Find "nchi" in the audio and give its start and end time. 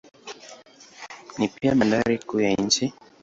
2.53-2.93